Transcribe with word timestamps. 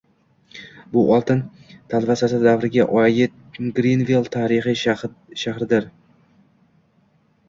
Bu 0.93 1.01
oltin 1.15 1.41
talvasasi 1.93 2.39
davriga 2.45 2.87
oid 3.01 3.35
Grinvill 3.75 4.31
tarixiy 4.37 4.97
shahridir 5.43 5.87